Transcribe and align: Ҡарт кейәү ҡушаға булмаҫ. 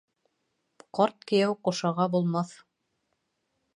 Ҡарт 0.99 1.27
кейәү 1.31 1.53
ҡушаға 1.67 2.09
булмаҫ. 2.17 2.55